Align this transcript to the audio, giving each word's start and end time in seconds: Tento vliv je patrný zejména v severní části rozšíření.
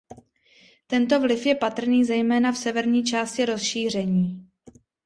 Tento 0.87 1.19
vliv 1.19 1.45
je 1.45 1.55
patrný 1.55 2.03
zejména 2.05 2.51
v 2.51 2.57
severní 2.57 3.03
části 3.03 3.45
rozšíření. 3.45 4.47